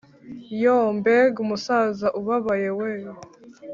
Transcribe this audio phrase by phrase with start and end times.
[0.61, 2.91] yooh mbega umusaza ubabaye we!!”.